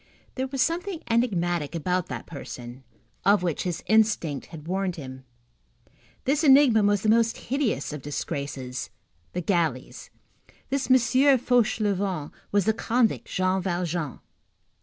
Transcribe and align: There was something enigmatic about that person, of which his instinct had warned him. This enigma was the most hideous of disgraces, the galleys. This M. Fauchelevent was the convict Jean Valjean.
There 0.33 0.47
was 0.47 0.63
something 0.63 1.03
enigmatic 1.11 1.75
about 1.75 2.07
that 2.07 2.25
person, 2.25 2.83
of 3.23 3.43
which 3.43 3.61
his 3.61 3.83
instinct 3.85 4.47
had 4.47 4.67
warned 4.67 4.95
him. 4.95 5.25
This 6.25 6.43
enigma 6.43 6.81
was 6.81 7.03
the 7.03 7.07
most 7.07 7.37
hideous 7.37 7.93
of 7.93 8.01
disgraces, 8.01 8.89
the 9.33 9.41
galleys. 9.41 10.09
This 10.71 10.89
M. 10.89 10.97
Fauchelevent 11.37 12.31
was 12.51 12.65
the 12.65 12.73
convict 12.73 13.27
Jean 13.27 13.61
Valjean. 13.61 14.17